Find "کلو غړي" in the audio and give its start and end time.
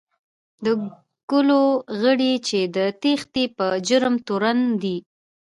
1.29-2.33